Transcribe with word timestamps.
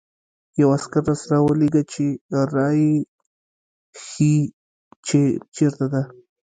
یو 0.59 0.69
عسکر 0.75 1.03
راسره 1.09 1.37
ولېږه 1.41 1.83
چې 1.93 2.05
را 2.55 2.67
يې 2.81 2.93
ښيي، 4.03 4.37
چې 5.07 5.19
چېرته 5.55 5.85
ده. 5.93 6.01